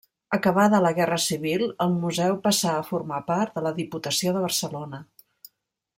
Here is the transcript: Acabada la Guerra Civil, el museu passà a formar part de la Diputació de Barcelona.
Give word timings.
Acabada 0.35 0.77
la 0.85 0.91
Guerra 0.99 1.17
Civil, 1.25 1.65
el 1.85 1.93
museu 2.07 2.39
passà 2.47 2.73
a 2.79 2.87
formar 2.89 3.21
part 3.31 3.57
de 3.59 3.67
la 3.67 3.77
Diputació 3.81 4.37
de 4.39 4.43
Barcelona. 4.47 5.07